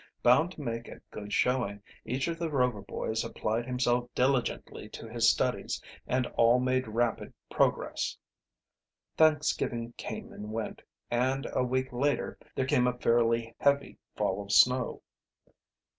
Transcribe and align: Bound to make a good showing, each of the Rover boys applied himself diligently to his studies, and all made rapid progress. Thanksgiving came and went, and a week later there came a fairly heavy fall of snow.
Bound 0.23 0.51
to 0.53 0.61
make 0.61 0.87
a 0.87 0.99
good 1.11 1.31
showing, 1.31 1.83
each 2.05 2.27
of 2.27 2.39
the 2.39 2.49
Rover 2.49 2.81
boys 2.81 3.23
applied 3.23 3.67
himself 3.67 4.09
diligently 4.15 4.89
to 4.89 5.07
his 5.07 5.29
studies, 5.29 5.79
and 6.07 6.25
all 6.33 6.59
made 6.59 6.87
rapid 6.87 7.31
progress. 7.51 8.17
Thanksgiving 9.15 9.93
came 9.97 10.33
and 10.33 10.51
went, 10.51 10.81
and 11.11 11.45
a 11.53 11.63
week 11.63 11.93
later 11.93 12.39
there 12.55 12.65
came 12.65 12.87
a 12.87 12.97
fairly 12.97 13.53
heavy 13.59 13.99
fall 14.15 14.41
of 14.41 14.51
snow. 14.51 15.03